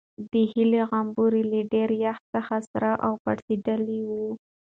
د 0.31 0.33
هیلې 0.51 0.81
غومبوري 0.89 1.43
له 1.51 1.59
ډېر 1.73 1.89
یخ 2.05 2.17
څخه 2.33 2.55
سره 2.69 2.91
او 3.05 3.13
پړسېدلي 3.23 3.99
وو. 4.09 4.27